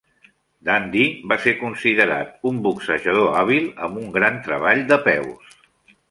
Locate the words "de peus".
4.93-5.53